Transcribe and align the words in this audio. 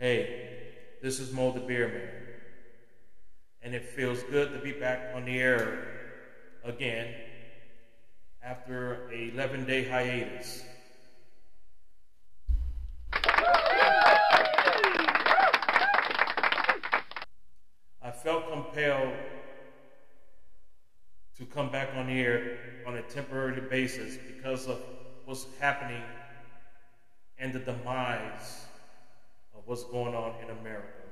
Hey, 0.00 0.50
this 1.02 1.18
is 1.18 1.32
Mo 1.32 1.50
the 1.50 1.58
Beer 1.58 1.88
Man, 1.88 2.08
and 3.62 3.74
it 3.74 3.84
feels 3.84 4.22
good 4.30 4.52
to 4.52 4.60
be 4.60 4.70
back 4.70 5.12
on 5.12 5.24
the 5.24 5.36
air 5.40 5.88
again 6.62 7.12
after 8.40 9.10
a 9.10 9.32
11 9.32 9.64
day 9.64 9.88
hiatus. 9.88 10.62
I 18.00 18.12
felt 18.22 18.48
compelled 18.52 19.14
to 21.38 21.44
come 21.44 21.72
back 21.72 21.88
on 21.96 22.06
the 22.06 22.20
air 22.20 22.58
on 22.86 22.94
a 22.94 23.02
temporary 23.02 23.62
basis 23.62 24.16
because 24.16 24.68
of 24.68 24.80
what's 25.24 25.46
happening 25.58 26.04
and 27.36 27.52
the 27.52 27.58
demise 27.58 28.67
what's 29.68 29.84
going 29.84 30.14
on 30.14 30.32
in 30.42 30.48
America 30.60 31.04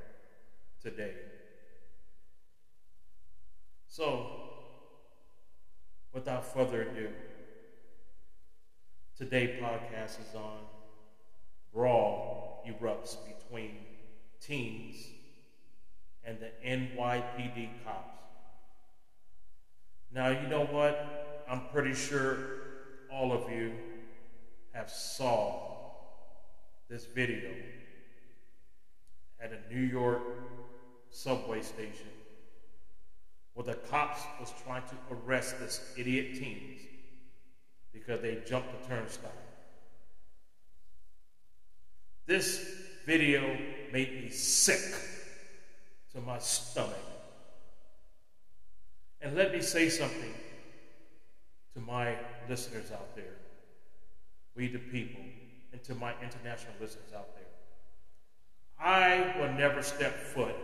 today. 0.83 1.13
So, 3.87 4.27
without 6.15 6.43
further 6.55 6.81
ado, 6.81 7.11
today 9.15 9.59
podcast 9.63 10.19
is 10.27 10.35
on 10.35 10.61
brawl 11.71 12.65
erupts 12.67 13.19
between 13.27 13.73
teens 14.41 15.05
and 16.25 16.39
the 16.41 16.49
NYPD 16.67 17.69
cops. 17.85 18.23
Now, 20.11 20.31
you 20.31 20.49
know 20.49 20.65
what? 20.65 21.45
I'm 21.47 21.61
pretty 21.75 21.93
sure 21.93 22.39
all 23.13 23.33
of 23.33 23.53
you 23.53 23.73
have 24.73 24.89
saw 24.89 25.61
this 26.89 27.05
video 27.05 27.51
New 29.77 29.83
York 29.83 30.23
subway 31.11 31.61
station 31.61 32.09
where 33.53 33.67
the 33.67 33.75
cops 33.75 34.23
was 34.41 34.51
trying 34.65 34.83
to 34.85 34.95
arrest 35.15 35.59
this 35.59 35.93
idiot 35.99 36.35
teens 36.35 36.81
because 37.93 38.23
they 38.23 38.39
jumped 38.47 38.69
the 38.73 38.89
turnstile. 38.89 39.31
This 42.25 42.67
video 43.05 43.43
made 43.93 44.25
me 44.25 44.31
sick 44.31 44.81
to 46.15 46.23
my 46.23 46.39
stomach. 46.39 46.97
And 49.21 49.37
let 49.37 49.53
me 49.53 49.61
say 49.61 49.91
something 49.91 50.35
to 51.75 51.81
my 51.81 52.17
listeners 52.49 52.91
out 52.93 53.15
there, 53.15 53.37
we 54.55 54.69
the 54.69 54.79
people, 54.79 55.23
and 55.73 55.83
to 55.85 55.95
my 55.95 56.15
international 56.23 56.73
listeners 56.81 57.13
out 57.15 57.35
there. 57.35 57.46
I 58.79 59.35
will 59.39 59.53
never 59.53 59.83
step 59.83 60.15
foot 60.15 60.55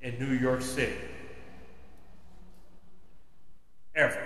in 0.00 0.18
New 0.18 0.34
York 0.34 0.62
City. 0.62 0.96
Ever. 3.94 4.22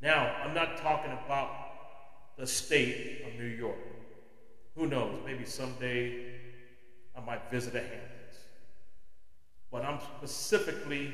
Now, 0.00 0.34
I'm 0.44 0.54
not 0.54 0.76
talking 0.78 1.12
about 1.12 1.50
the 2.36 2.46
state 2.46 3.22
of 3.26 3.38
New 3.38 3.46
York. 3.46 3.78
Who 4.76 4.86
knows? 4.86 5.20
Maybe 5.24 5.44
someday 5.44 6.34
I 7.16 7.20
might 7.20 7.50
visit 7.50 7.74
a 7.74 7.80
Hamptons. 7.80 8.38
But 9.70 9.84
I'm 9.84 9.98
specifically 10.18 11.12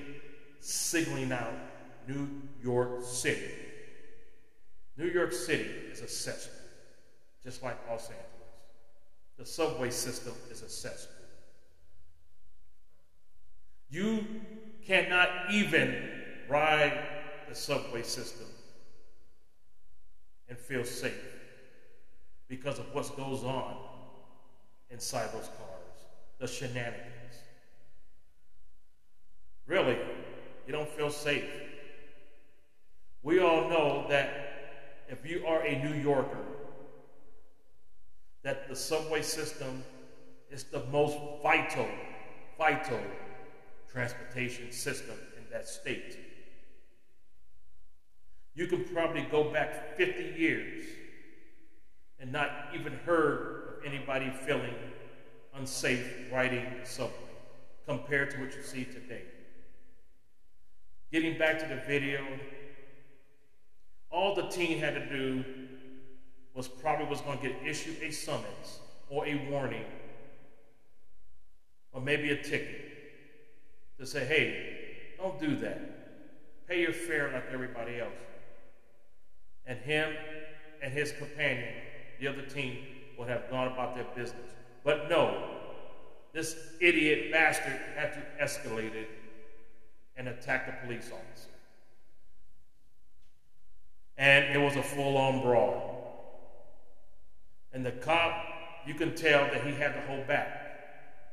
singling 0.60 1.32
out 1.32 1.52
New 2.08 2.28
York 2.62 3.04
City. 3.04 3.52
New 4.96 5.06
York 5.06 5.32
City 5.32 5.70
is 5.91 6.00
a 6.00 6.08
cesspool, 6.08 6.56
just 7.42 7.62
like 7.62 7.76
Los 7.88 8.04
Angeles. 8.08 8.39
The 9.41 9.46
subway 9.46 9.88
system 9.88 10.34
is 10.50 10.60
a 10.60 10.69
cesspool. 10.69 11.16
You 13.88 14.27
cannot 14.86 15.30
even 15.50 16.10
ride 16.47 16.92
the 17.48 17.54
subway 17.54 18.03
system 18.03 18.47
and 20.50 20.59
feel 20.59 20.84
safe 20.84 21.14
because 22.48 22.78
of 22.78 22.94
what 22.94 23.16
goes 23.16 23.42
on 23.42 23.76
inside 24.91 25.32
those 25.32 25.48
cars, 25.48 26.04
the 26.38 26.47
shenanigans. 26.47 27.06
Really, 29.66 29.97
you 30.66 30.72
don't 30.72 30.91
feel 30.91 31.10
safe. 31.10 31.50
We 33.22 33.38
all 33.38 33.70
know 33.70 34.04
that 34.10 35.06
if 35.09 35.25
you 35.25 35.47
are 35.47 35.64
a 35.64 35.82
New 35.82 35.94
Yorker, 35.94 36.44
that 38.42 38.68
the 38.68 38.76
subway 38.76 39.22
system 39.22 39.84
is 40.50 40.64
the 40.64 40.84
most 40.86 41.16
vital, 41.42 41.88
vital 42.58 43.00
transportation 43.92 44.72
system 44.72 45.16
in 45.36 45.44
that 45.50 45.68
state. 45.68 46.18
You 48.54 48.66
can 48.66 48.84
probably 48.84 49.26
go 49.30 49.44
back 49.44 49.96
50 49.96 50.34
years 50.38 50.84
and 52.18 52.32
not 52.32 52.50
even 52.74 52.92
heard 53.04 53.78
of 53.78 53.86
anybody 53.86 54.30
feeling 54.44 54.74
unsafe 55.54 56.30
riding 56.32 56.64
the 56.80 56.86
subway 56.86 57.16
compared 57.86 58.30
to 58.32 58.38
what 58.38 58.54
you 58.54 58.62
see 58.62 58.84
today. 58.84 59.22
Getting 61.12 61.38
back 61.38 61.58
to 61.58 61.66
the 61.66 61.80
video, 61.86 62.24
all 64.10 64.34
the 64.34 64.48
teen 64.48 64.78
had 64.78 64.94
to 64.94 65.08
do 65.08 65.44
was 66.55 66.69
probably 66.69 67.06
was 67.06 67.21
going 67.21 67.38
to 67.38 67.49
get 67.49 67.56
issued 67.65 67.97
a 68.03 68.11
summons 68.11 68.81
or 69.09 69.27
a 69.27 69.34
warning 69.50 69.84
or 71.93 72.00
maybe 72.00 72.31
a 72.31 72.43
ticket 72.43 72.91
to 73.99 74.06
say, 74.06 74.25
hey, 74.25 75.15
don't 75.19 75.38
do 75.38 75.56
that. 75.56 76.66
Pay 76.69 76.83
your 76.83 76.93
fare 76.93 77.33
like 77.33 77.44
everybody 77.53 78.00
else. 78.00 78.11
And 79.66 79.78
him 79.81 80.12
and 80.83 80.93
his 80.93 81.12
companion, 81.12 81.75
the 82.19 82.28
other 82.28 82.43
team, 82.43 82.78
would 83.19 83.28
have 83.28 83.50
gone 83.50 83.69
about 83.69 83.94
their 83.94 84.06
business. 84.17 84.50
But 84.84 85.11
no, 85.11 85.59
this 86.32 86.56
idiot 86.81 87.31
bastard 87.31 87.78
had 87.97 88.12
to 88.15 88.22
escalate 88.43 88.94
it 88.94 89.11
and 90.17 90.28
attacked 90.28 90.67
the 90.67 90.87
police 90.87 91.11
officer. 91.12 91.50
And 94.17 94.55
it 94.55 94.59
was 94.59 94.77
a 94.77 94.82
full 94.82 95.17
on 95.17 95.41
brawl. 95.43 95.89
And 97.72 97.84
the 97.84 97.92
cop, 97.92 98.44
you 98.86 98.94
can 98.94 99.14
tell 99.14 99.44
that 99.44 99.64
he 99.64 99.72
had 99.72 99.94
to 99.94 100.00
hold 100.03 100.26
back. 100.26 100.60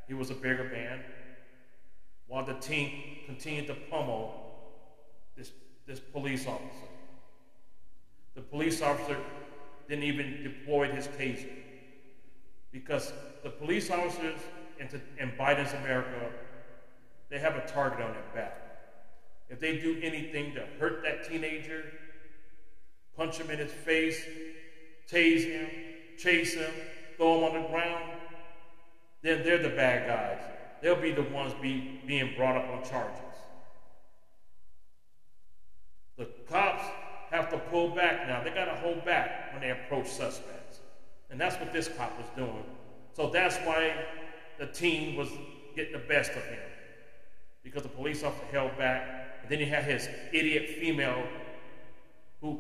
He 0.07 0.13
was 0.13 0.29
a 0.29 0.35
bigger 0.35 0.63
man. 0.65 1.01
While 2.27 2.45
the 2.45 2.53
team 2.55 2.91
continued 3.25 3.67
to 3.67 3.75
pummel 3.89 4.47
this, 5.35 5.51
this 5.85 5.99
police 5.99 6.45
officer. 6.45 6.87
The 8.35 8.41
police 8.41 8.81
officer 8.81 9.17
didn't 9.87 10.03
even 10.03 10.43
deploy 10.43 10.91
his 10.91 11.07
taser. 11.07 11.49
Because 12.71 13.13
the 13.43 13.49
police 13.49 13.89
officers 13.89 14.39
in, 14.79 15.01
in 15.19 15.31
Biden's 15.31 15.73
America, 15.73 16.29
they 17.29 17.39
have 17.39 17.55
a 17.55 17.65
target 17.67 18.01
on 18.01 18.11
their 18.11 18.21
back. 18.35 18.61
If 19.49 19.59
they 19.59 19.77
do 19.77 19.99
anything 20.03 20.53
to 20.55 20.65
hurt 20.79 21.01
that 21.03 21.27
teenager, 21.27 21.85
punch 23.15 23.37
him 23.37 23.49
in 23.49 23.59
his 23.59 23.71
face, 23.71 24.21
tase 25.09 25.45
him, 25.45 25.69
chase 26.17 26.53
him, 26.53 26.71
throw 27.15 27.37
him 27.37 27.43
on 27.55 27.61
the 27.61 27.67
ground, 27.69 28.11
then 29.21 29.43
they're 29.43 29.61
the 29.61 29.69
bad 29.69 30.07
guys. 30.07 30.43
They'll 30.81 31.01
be 31.01 31.11
the 31.11 31.23
ones 31.23 31.53
be, 31.61 32.01
being 32.05 32.33
brought 32.35 32.57
up 32.57 32.69
on 32.69 32.83
charges. 32.89 33.21
The 36.17 36.25
cops 36.49 36.83
have 37.31 37.49
to 37.51 37.57
pull 37.57 37.89
back 37.89 38.27
now. 38.27 38.43
They 38.43 38.51
got 38.51 38.65
to 38.65 38.75
hold 38.75 39.05
back 39.05 39.53
when 39.53 39.61
they 39.61 39.71
approach 39.71 40.07
suspects. 40.07 40.79
And 41.29 41.39
that's 41.39 41.55
what 41.57 41.73
this 41.73 41.89
cop 41.89 42.17
was 42.17 42.27
doing. 42.35 42.63
So 43.13 43.29
that's 43.29 43.57
why 43.57 44.05
the 44.59 44.67
team 44.67 45.15
was 45.15 45.29
getting 45.75 45.93
the 45.93 46.07
best 46.07 46.31
of 46.31 46.43
him. 46.45 46.59
Because 47.63 47.83
the 47.83 47.89
police 47.89 48.23
officer 48.23 48.45
held 48.51 48.77
back 48.77 49.27
And 49.47 49.53
then 49.53 49.65
you 49.65 49.73
had 49.73 49.85
his 49.85 50.09
idiot 50.33 50.67
female 50.77 51.23
who 52.41 52.59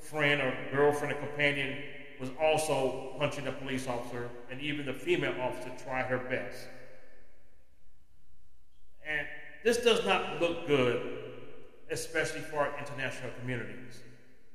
friend 0.00 0.40
or 0.40 0.56
girlfriend 0.72 1.12
or 1.12 1.18
companion 1.18 1.82
was 2.24 2.32
also 2.40 3.12
punching 3.18 3.46
a 3.46 3.52
police 3.52 3.86
officer, 3.86 4.30
and 4.50 4.60
even 4.60 4.86
the 4.86 4.92
female 4.92 5.34
officer 5.40 5.70
tried 5.84 6.06
her 6.06 6.18
best. 6.18 6.66
And 9.06 9.26
this 9.62 9.78
does 9.78 10.04
not 10.06 10.40
look 10.40 10.66
good, 10.66 11.18
especially 11.90 12.40
for 12.40 12.60
our 12.60 12.78
international 12.78 13.30
communities 13.40 14.00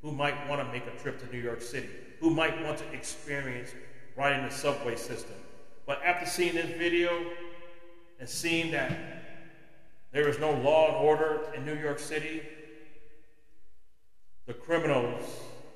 who 0.01 0.12
might 0.12 0.50
want 0.50 0.66
to 0.66 0.71
make 0.71 0.88
a 0.88 1.01
trip 1.01 1.19
to 1.19 1.31
New 1.31 1.42
York 1.42 1.62
City, 1.62 1.89
who 2.19 2.31
might 2.31 2.63
want 2.63 2.80
to 2.80 2.92
experience 2.92 3.69
riding 4.16 4.44
the 4.44 4.51
subway 4.51 4.95
system. 4.95 5.36
But 5.86 6.01
after 6.04 6.25
seeing 6.25 6.56
this 6.56 6.77
video 6.77 7.12
and 8.19 8.27
seeing 8.27 8.71
that 8.71 8.98
there 10.12 10.27
is 10.27 10.39
no 10.39 10.51
law 10.51 10.88
and 10.88 11.06
order 11.06 11.54
in 11.56 11.66
New 11.66 11.75
York 11.75 12.00
City. 12.00 12.42
The 14.48 14.54
criminals 14.56 15.24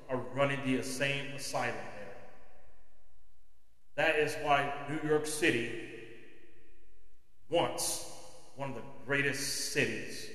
are 0.08 0.20
running 0.34 0.60
the 0.64 0.82
same 0.82 1.32
asylum 1.34 1.74
there. 1.96 2.14
That 3.96 4.16
is 4.16 4.34
why 4.42 4.72
New 4.88 5.08
York 5.08 5.26
City, 5.26 5.70
once 7.48 8.10
one 8.56 8.70
of 8.70 8.74
the 8.76 8.82
greatest 9.06 9.72
cities 9.72 10.28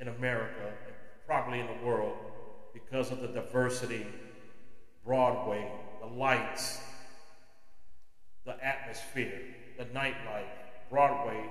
in 0.00 0.08
America 0.08 0.72
and 0.86 0.94
probably 1.26 1.60
in 1.60 1.66
the 1.66 1.86
world, 1.86 2.16
because 2.72 3.10
of 3.10 3.20
the 3.20 3.28
diversity, 3.28 4.06
Broadway, 5.04 5.70
the 6.00 6.06
lights, 6.06 6.80
the 8.44 8.62
atmosphere, 8.64 9.40
the 9.78 9.84
nightlife, 9.86 10.44
Broadway 10.90 11.48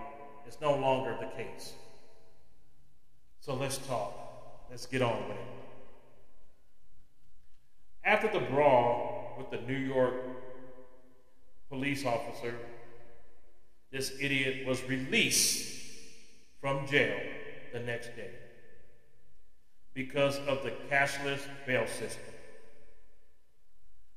is 0.48 0.58
no 0.62 0.76
longer 0.76 1.18
the 1.20 1.44
case. 1.44 1.74
So 3.40 3.56
let's 3.56 3.78
talk. 3.78 4.14
Let's 4.70 4.86
get 4.86 5.02
on 5.02 5.28
with 5.28 5.38
it. 5.38 5.44
After 8.06 8.28
the 8.28 8.46
brawl 8.46 9.36
with 9.38 9.50
the 9.50 9.66
New 9.68 9.78
York 9.78 10.14
police 11.94 12.06
officer, 12.06 12.56
this 13.92 14.14
idiot 14.20 14.66
was 14.66 14.84
released 14.86 15.72
from 16.60 16.88
jail 16.88 17.20
the 17.72 17.80
next 17.80 18.16
day 18.16 18.32
because 19.94 20.38
of 20.48 20.64
the 20.64 20.72
cashless 20.90 21.42
bail 21.68 21.86
system. 21.86 22.34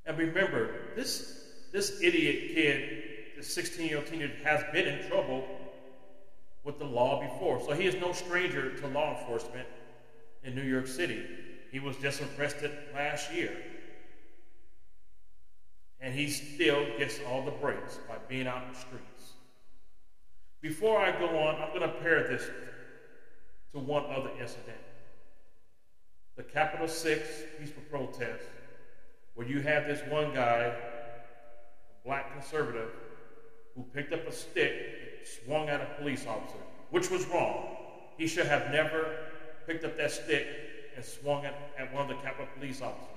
And 0.07 0.17
remember, 0.17 0.95
this, 0.95 1.39
this 1.73 2.01
idiot 2.01 2.55
kid, 2.55 3.03
this 3.37 3.53
16 3.55 3.87
year 3.87 3.99
old 3.99 4.07
teenager, 4.07 4.33
has 4.45 4.65
been 4.73 4.87
in 4.87 5.07
trouble 5.09 5.45
with 6.65 6.79
the 6.79 6.85
law 6.85 7.21
before. 7.21 7.61
So 7.61 7.75
he 7.75 7.87
is 7.87 7.95
no 7.97 8.13
stranger 8.13 8.75
to 8.79 8.87
law 8.89 9.19
enforcement 9.19 9.69
in 10.45 10.55
New 10.55 10.63
York 10.63 10.87
City. 10.87 11.23
He 11.71 11.81
was 11.81 11.97
just 11.97 12.23
arrested 12.39 12.71
last 12.95 13.35
year. 13.35 13.55
And 16.01 16.15
he 16.15 16.29
still 16.29 16.85
gets 16.99 17.21
all 17.27 17.45
the 17.45 17.51
breaks 17.51 17.99
by 18.09 18.17
being 18.29 18.47
out 18.47 18.63
in 18.65 18.73
the 18.73 18.79
streets. 18.79 19.33
Before 20.61 20.99
I 20.99 21.13
go 21.19 21.27
on, 21.39 21.57
I'm 21.57 21.69
going 21.69 21.89
to 21.89 21.97
pair 22.01 22.27
this 22.27 22.49
to 23.73 23.79
one 23.79 24.05
other 24.07 24.31
incident. 24.41 24.77
The 26.37 26.43
Capitol 26.43 26.89
6 26.89 27.29
peaceful 27.59 27.83
protest, 27.91 28.45
where 29.35 29.47
you 29.47 29.61
have 29.61 29.87
this 29.87 30.01
one 30.11 30.35
guy, 30.35 30.73
a 30.73 30.75
black 32.05 32.33
conservative, 32.33 32.91
who 33.75 33.83
picked 33.95 34.13
up 34.13 34.27
a 34.27 34.33
stick 34.33 34.73
and 35.19 35.27
swung 35.45 35.69
at 35.69 35.81
a 35.81 35.87
police 35.99 36.27
officer, 36.27 36.59
which 36.91 37.11
was 37.11 37.27
wrong. 37.29 37.77
He 38.19 38.27
should 38.27 38.47
have 38.47 38.71
never 38.71 39.17
picked 39.67 39.85
up 39.85 39.97
that 39.97 40.11
stick 40.11 40.47
and 40.95 41.05
swung 41.05 41.45
it 41.45 41.55
at 41.79 41.93
one 41.93 42.03
of 42.03 42.09
the 42.09 42.23
Capitol 42.23 42.49
police 42.59 42.81
officers. 42.81 43.09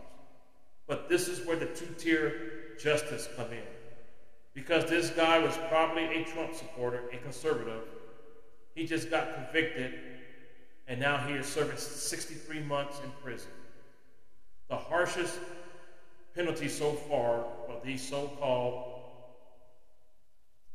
But 0.87 1.07
this 1.07 1.27
is 1.27 1.45
where 1.45 1.55
the 1.55 1.67
two-tier 1.67 2.58
justice 2.79 3.27
come 3.35 3.51
in. 3.51 3.63
Because 4.53 4.89
this 4.89 5.09
guy 5.11 5.39
was 5.39 5.57
probably 5.69 6.05
a 6.05 6.23
Trump 6.25 6.55
supporter, 6.55 7.03
a 7.13 7.17
conservative. 7.17 7.83
He 8.73 8.85
just 8.85 9.09
got 9.09 9.35
convicted, 9.35 9.93
and 10.87 10.99
now 10.99 11.17
he 11.17 11.33
is 11.33 11.45
serving 11.45 11.77
63 11.77 12.61
months 12.61 12.99
in 13.03 13.11
prison. 13.23 13.51
The 14.69 14.77
harshest 14.77 15.39
penalty 16.35 16.67
so 16.67 16.93
far 16.93 17.45
for 17.65 17.79
these 17.83 18.07
so-called 18.07 18.85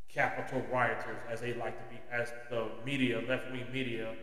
Capitol 0.08 0.62
rioters, 0.72 1.16
as 1.28 1.40
they 1.40 1.54
like 1.54 1.76
to 1.76 1.94
be, 1.94 2.00
as 2.12 2.32
the 2.48 2.68
media, 2.86 3.20
left 3.28 3.50
wing 3.50 3.66
media, 3.72 4.14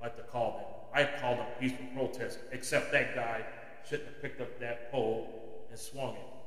like 0.00 0.16
to 0.16 0.22
call 0.24 0.52
them. 0.92 1.04
I 1.06 1.20
call 1.20 1.36
them 1.36 1.46
peaceful 1.60 1.86
protests, 1.94 2.38
except 2.50 2.90
that 2.92 3.14
guy 3.14 3.44
shouldn't 3.88 4.08
have 4.08 4.20
picked 4.20 4.40
up 4.40 4.58
that 4.58 4.90
pole 4.90 5.66
and 5.70 5.78
swung 5.78 6.16
it 6.16 6.37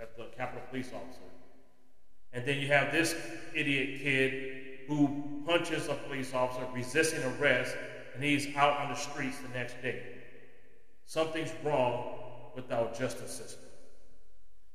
at 0.00 0.16
the, 0.16 0.24
Capitol 0.36 0.62
police 0.70 0.90
officer. 0.94 1.20
And 2.32 2.46
then 2.46 2.58
you 2.58 2.68
have 2.68 2.92
this 2.92 3.14
idiot 3.54 4.00
kid 4.02 4.88
who 4.88 5.42
punches 5.46 5.88
a 5.88 5.94
police 5.94 6.34
officer, 6.34 6.66
resisting 6.74 7.22
arrest, 7.22 7.74
and 8.14 8.22
he's 8.22 8.54
out 8.56 8.78
on 8.78 8.88
the 8.88 8.94
streets 8.94 9.38
the 9.38 9.56
next 9.56 9.80
day. 9.82 10.02
Something's 11.06 11.52
wrong 11.62 12.18
with 12.54 12.70
our 12.72 12.92
justice 12.92 13.32
system. 13.32 13.64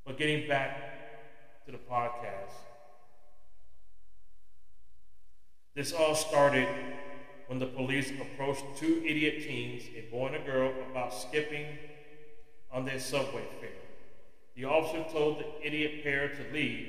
But 0.06 0.18
getting 0.18 0.48
back 0.48 1.66
to 1.66 1.72
the 1.72 1.78
podcast, 1.78 2.54
this 5.76 5.94
all 5.94 6.16
started 6.16 6.68
when 7.48 7.60
the 7.60 7.66
police 7.66 8.12
approached 8.20 8.64
two 8.78 9.04
idiot 9.06 9.44
teens, 9.44 9.84
a 9.96 10.10
boy 10.12 10.28
and 10.28 10.36
a 10.36 10.40
girl, 10.40 10.72
about 10.92 11.14
skipping 11.14 11.66
on 12.72 12.86
their 12.86 13.00
subway 13.00 13.44
fare. 13.60 13.67
The 14.57 14.65
officer 14.65 15.06
told 15.13 15.38
the 15.38 15.45
idiot 15.65 16.04
pair 16.04 16.30
to 16.30 16.51
leave, 16.51 16.88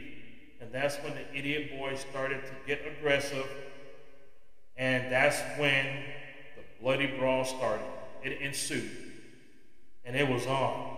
and 0.58 0.72
that's 0.72 0.96
when 0.96 1.12
the 1.12 1.38
idiot 1.38 1.78
boy 1.78 1.96
started 1.96 2.42
to 2.46 2.52
get 2.66 2.80
aggressive, 2.86 3.46
and 4.78 5.12
that's 5.12 5.38
when 5.60 5.84
the 6.56 6.62
bloody 6.80 7.06
brawl 7.18 7.44
started. 7.44 7.84
It 8.24 8.40
ensued, 8.40 8.90
and 10.06 10.16
it 10.16 10.26
was 10.26 10.46
on. 10.46 10.96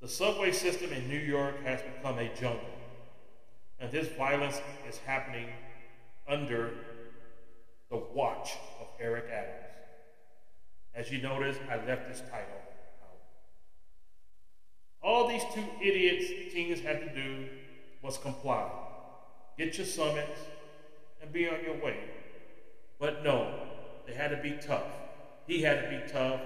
The 0.00 0.08
subway 0.08 0.50
system 0.50 0.94
in 0.94 1.08
New 1.08 1.18
York 1.18 1.62
has 1.64 1.82
become 1.82 2.18
a 2.18 2.34
jungle, 2.34 2.64
and 3.78 3.92
this 3.92 4.08
violence 4.16 4.62
is 4.88 4.96
happening 4.96 5.48
under 6.26 6.70
the 7.90 7.98
watch 7.98 8.52
of 8.80 8.86
Eric 8.98 9.26
Adams. 9.30 9.66
As 10.94 11.12
you 11.12 11.20
notice, 11.20 11.58
I 11.70 11.76
left 11.84 12.08
this 12.08 12.22
title. 12.30 12.62
All 15.04 15.28
these 15.28 15.44
two 15.52 15.64
idiots 15.82 16.26
teens 16.52 16.80
had 16.80 17.00
to 17.00 17.14
do 17.14 17.46
was 18.02 18.16
comply, 18.16 18.70
get 19.58 19.76
your 19.76 19.86
summons, 19.86 20.38
and 21.20 21.30
be 21.30 21.46
on 21.46 21.62
your 21.62 21.76
way. 21.84 21.98
But 22.98 23.22
no, 23.22 23.54
they 24.06 24.14
had 24.14 24.30
to 24.30 24.38
be 24.38 24.56
tough. 24.66 24.86
He 25.46 25.60
had 25.60 25.82
to 25.82 25.88
be 25.90 26.12
tough 26.12 26.40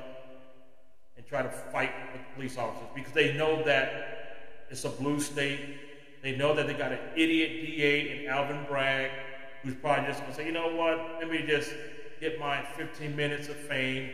and 1.16 1.24
try 1.26 1.42
to 1.42 1.48
fight 1.48 1.92
with 2.12 2.22
police 2.34 2.58
officers 2.58 2.88
because 2.94 3.12
they 3.12 3.34
know 3.34 3.62
that 3.62 4.66
it's 4.70 4.84
a 4.84 4.88
blue 4.88 5.20
state. 5.20 5.60
They 6.22 6.36
know 6.36 6.52
that 6.54 6.66
they 6.66 6.74
got 6.74 6.90
an 6.90 6.98
idiot 7.16 7.64
DA 7.64 8.24
in 8.24 8.28
Alvin 8.28 8.64
Bragg 8.68 9.10
who's 9.62 9.74
probably 9.76 10.06
just 10.06 10.20
going 10.20 10.32
to 10.32 10.36
say, 10.36 10.46
you 10.46 10.52
know 10.52 10.74
what, 10.74 11.18
let 11.20 11.30
me 11.30 11.44
just 11.46 11.70
get 12.20 12.40
my 12.40 12.62
15 12.76 13.14
minutes 13.14 13.48
of 13.48 13.56
fame. 13.56 14.10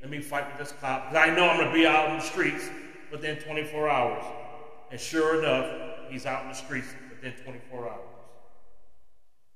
Let 0.00 0.10
me 0.10 0.20
fight 0.20 0.46
with 0.48 0.58
this 0.58 0.76
cop. 0.80 1.10
Because 1.10 1.28
I 1.28 1.34
know 1.34 1.48
I'm 1.48 1.58
going 1.58 1.68
to 1.68 1.74
be 1.74 1.86
out 1.86 2.10
in 2.10 2.18
the 2.18 2.22
streets 2.22 2.68
within 3.14 3.36
24 3.36 3.88
hours. 3.88 4.24
And 4.90 5.00
sure 5.00 5.38
enough, 5.38 6.10
he's 6.10 6.26
out 6.26 6.42
in 6.42 6.48
the 6.48 6.54
streets 6.54 6.88
within 7.10 7.32
24 7.44 7.88
hours. 7.88 7.98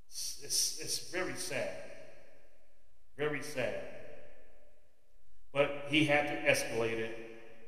It's, 0.07 0.41
it's, 0.45 0.79
it's 0.81 0.99
very 1.11 1.35
sad. 1.35 1.71
Very 3.17 3.43
sad. 3.43 3.81
But 5.53 5.87
he 5.89 6.05
had 6.05 6.29
to 6.29 6.51
escalate 6.51 6.99
it. 6.99 7.19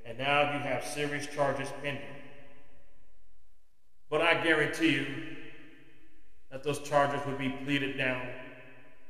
And 0.07 0.17
now 0.17 0.53
you 0.53 0.61
have 0.61 0.85
serious 0.85 1.27
charges 1.27 1.69
pending. 1.83 2.05
But 4.09 4.23
I 4.23 4.43
guarantee 4.43 4.93
you, 4.93 5.07
that 6.53 6.63
those 6.63 6.81
charges 6.81 7.21
would 7.27 7.39
be 7.39 7.49
pleaded 7.65 7.97
down 7.97 8.27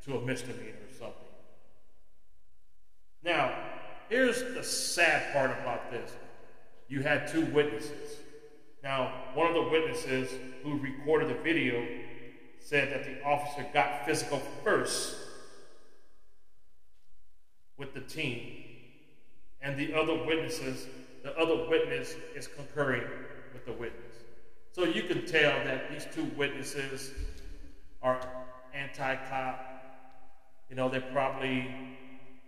to 0.04 0.16
a 0.16 0.20
misdemeanor 0.20 0.76
or 0.88 0.94
something. 0.98 1.14
Now, 3.22 3.54
here's 4.08 4.42
the 4.54 4.62
sad 4.62 5.32
part 5.32 5.50
about 5.50 5.90
this 5.90 6.12
you 6.90 7.02
had 7.02 7.28
two 7.28 7.46
witnesses. 7.46 8.18
Now, 8.82 9.12
one 9.34 9.46
of 9.46 9.54
the 9.54 9.70
witnesses 9.70 10.28
who 10.64 10.78
recorded 10.78 11.28
the 11.28 11.40
video 11.42 11.86
said 12.58 12.92
that 12.92 13.04
the 13.04 13.24
officer 13.24 13.64
got 13.72 14.04
physical 14.04 14.42
first 14.64 15.16
with 17.78 17.94
the 17.94 18.00
team. 18.00 18.64
And 19.62 19.78
the 19.78 19.94
other 19.94 20.14
witnesses, 20.26 20.88
the 21.22 21.36
other 21.38 21.68
witness 21.68 22.14
is 22.34 22.48
concurring 22.48 23.04
with 23.52 23.64
the 23.64 23.72
witness. 23.72 24.16
So 24.72 24.84
you 24.84 25.04
can 25.04 25.26
tell 25.26 25.64
that 25.64 25.90
these 25.90 26.06
two 26.12 26.24
witnesses 26.36 27.12
are 28.02 28.20
anti-cop. 28.74 29.66
You 30.68 30.76
know, 30.76 30.88
they're 30.88 31.00
probably 31.00 31.72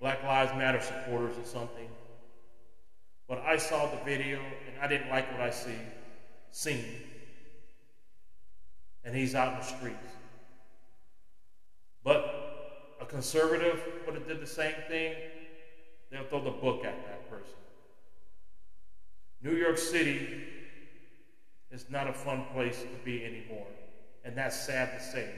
Black 0.00 0.22
Lives 0.24 0.52
Matter 0.54 0.80
supporters 0.80 1.38
or 1.38 1.44
something. 1.44 1.88
But 3.32 3.44
I 3.46 3.56
saw 3.56 3.86
the 3.86 3.96
video 4.04 4.38
and 4.40 4.78
I 4.82 4.86
didn't 4.86 5.08
like 5.08 5.32
what 5.32 5.40
I 5.40 5.48
see, 5.48 5.78
seen. 6.50 6.84
And 9.04 9.16
he's 9.16 9.34
out 9.34 9.54
in 9.54 9.58
the 9.58 9.64
streets. 9.64 10.06
But 12.04 12.94
a 13.00 13.06
conservative 13.06 13.82
would 14.04 14.16
have 14.16 14.28
did 14.28 14.42
the 14.42 14.46
same 14.46 14.74
thing. 14.86 15.14
They'll 16.10 16.24
throw 16.24 16.44
the 16.44 16.50
book 16.50 16.84
at 16.84 16.94
that 17.06 17.30
person. 17.30 17.54
New 19.42 19.56
York 19.56 19.78
City 19.78 20.44
is 21.70 21.86
not 21.88 22.08
a 22.08 22.12
fun 22.12 22.44
place 22.52 22.82
to 22.82 23.02
be 23.02 23.24
anymore. 23.24 23.66
And 24.26 24.36
that's 24.36 24.60
sad 24.60 24.98
to 24.98 25.02
say 25.02 25.30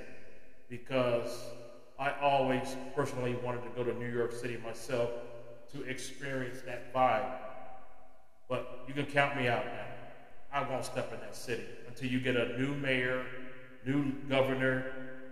because 0.68 1.44
I 2.00 2.10
always 2.20 2.74
personally 2.96 3.36
wanted 3.44 3.62
to 3.62 3.70
go 3.76 3.84
to 3.84 3.94
New 3.94 4.12
York 4.12 4.32
City 4.32 4.58
myself 4.66 5.10
to 5.74 5.82
experience 5.82 6.60
that 6.66 6.92
vibe. 6.92 7.30
But 8.48 8.84
you 8.86 8.94
can 8.94 9.06
count 9.06 9.36
me 9.36 9.48
out 9.48 9.64
now. 9.64 9.86
I 10.52 10.68
won't 10.68 10.84
step 10.84 11.12
in 11.12 11.20
that 11.20 11.34
city 11.34 11.64
until 11.88 12.08
you 12.08 12.20
get 12.20 12.36
a 12.36 12.58
new 12.58 12.74
mayor, 12.74 13.24
new 13.84 14.12
governor, 14.28 14.86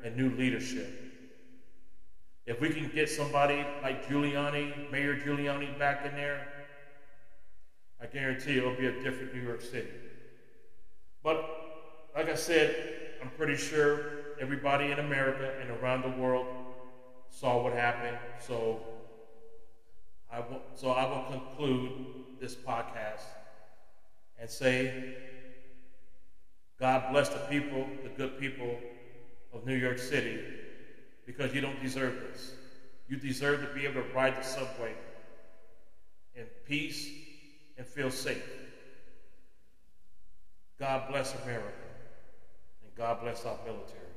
and 0.05 0.17
new 0.17 0.31
leadership. 0.37 0.99
If 2.45 2.61
we 2.61 2.71
can 2.71 2.91
get 2.93 3.09
somebody 3.09 3.65
like 3.83 4.09
Giuliani, 4.09 4.91
Mayor 4.91 5.17
Giuliani, 5.17 5.79
back 5.79 6.05
in 6.05 6.13
there, 6.17 6.49
I 8.01 8.07
guarantee 8.07 8.59
it'll 8.59 8.75
be 8.75 8.87
a 8.87 9.03
different 9.03 9.33
New 9.33 9.43
York 9.43 9.61
City. 9.61 9.91
But 11.23 11.49
like 12.17 12.29
I 12.29 12.35
said, 12.35 12.75
I'm 13.23 13.31
pretty 13.31 13.55
sure 13.55 14.01
everybody 14.41 14.91
in 14.91 14.99
America 14.99 15.53
and 15.61 15.71
around 15.71 16.03
the 16.03 16.21
world 16.21 16.47
saw 17.31 17.63
what 17.63 17.75
happened. 17.75 18.19
So 18.41 18.81
I 20.31 20.41
will, 20.41 20.63
so 20.75 20.91
I 20.91 21.05
will 21.05 21.25
conclude 21.31 21.93
this 22.43 22.57
podcast 22.57 23.23
and 24.41 24.51
say, 24.51 25.15
God 26.81 27.13
bless 27.13 27.29
the 27.29 27.39
people, 27.49 27.87
the 28.03 28.09
good 28.09 28.37
people 28.41 28.77
of 29.55 29.65
New 29.65 29.77
York 29.77 29.99
City, 29.99 30.41
because 31.25 31.55
you 31.55 31.61
don't 31.61 31.81
deserve 31.81 32.15
this. 32.29 32.53
You 33.09 33.17
deserve 33.17 33.61
to 33.61 33.73
be 33.73 33.87
able 33.87 34.03
to 34.03 34.09
ride 34.13 34.37
the 34.37 34.43
subway 34.43 34.93
in 36.35 36.47
peace 36.67 37.09
and 37.79 37.87
feel 37.87 38.11
safe. 38.11 38.43
God 40.81 41.09
bless 41.09 41.41
America, 41.45 41.69
and 42.83 42.93
God 42.97 43.21
bless 43.23 43.45
our 43.45 43.57
military. 43.65 44.12